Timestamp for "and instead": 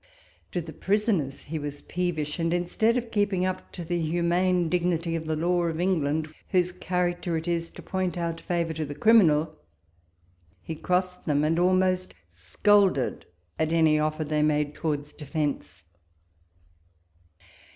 2.39-2.97